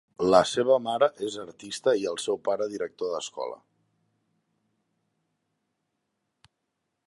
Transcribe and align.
La 0.33 0.37
seva 0.51 0.77
mare 0.85 1.09
és 1.27 1.35
artista 1.43 1.93
i 2.03 2.07
el 2.13 2.17
seu 2.23 2.39
pare 2.49 2.67
director 2.73 3.13
d'escola. 3.17 3.61